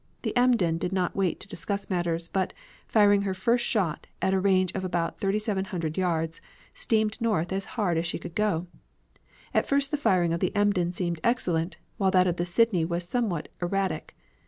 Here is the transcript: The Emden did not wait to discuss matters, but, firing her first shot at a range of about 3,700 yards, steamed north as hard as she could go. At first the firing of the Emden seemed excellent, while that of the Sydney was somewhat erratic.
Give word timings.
The 0.23 0.35
Emden 0.35 0.79
did 0.79 0.91
not 0.91 1.15
wait 1.15 1.39
to 1.41 1.47
discuss 1.47 1.87
matters, 1.87 2.27
but, 2.27 2.53
firing 2.87 3.21
her 3.21 3.35
first 3.35 3.63
shot 3.63 4.07
at 4.19 4.33
a 4.33 4.39
range 4.39 4.71
of 4.71 4.83
about 4.83 5.19
3,700 5.19 5.95
yards, 5.95 6.41
steamed 6.73 7.21
north 7.21 7.53
as 7.53 7.65
hard 7.77 7.99
as 7.99 8.07
she 8.07 8.17
could 8.17 8.33
go. 8.33 8.65
At 9.53 9.67
first 9.67 9.91
the 9.91 9.97
firing 9.97 10.33
of 10.33 10.39
the 10.39 10.55
Emden 10.55 10.91
seemed 10.91 11.21
excellent, 11.23 11.77
while 11.97 12.09
that 12.09 12.25
of 12.25 12.37
the 12.37 12.45
Sydney 12.45 12.83
was 12.83 13.03
somewhat 13.07 13.49
erratic. 13.61 14.15